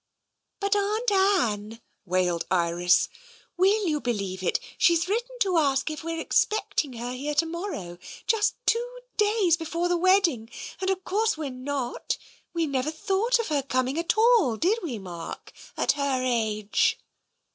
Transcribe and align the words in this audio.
"But 0.59 0.75
Aunt 0.75 1.11
Anne!" 1.11 1.79
wailed 2.15 2.47
Iris." 2.49 3.07
Will 3.57 3.85
you 3.87 4.01
believe 4.01 4.41
it, 4.41 4.59
she's 4.79 5.07
written 5.07 5.37
to 5.41 5.59
ask 5.59 5.91
if 5.91 6.03
we're 6.03 6.19
expecting 6.19 6.93
her 6.93 7.11
here 7.13 7.35
to 7.35 7.45
morrow— 7.45 7.99
just 8.25 8.55
two 8.65 8.97
days 9.17 9.57
before 9.57 9.87
the 9.89 9.97
wedding. 9.97 10.49
And, 10.79 10.89
of 10.89 11.03
course, 11.03 11.37
we're 11.37 11.51
not. 11.51 12.17
We 12.51 12.65
never 12.65 12.89
thought 12.89 13.37
of 13.37 13.49
her 13.49 13.61
coming 13.61 13.99
at 13.99 14.17
all, 14.17 14.57
did 14.57 14.79
we, 14.81 14.97
Mark, 14.97 15.53
at 15.77 15.91
her 15.91 16.23
age? 16.25 16.97